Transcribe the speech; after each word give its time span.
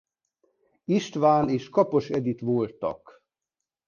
István 0.89 1.49
és 1.49 1.69
Kapos 1.69 2.09
Edit 2.09 2.39
voltak. 2.41 3.21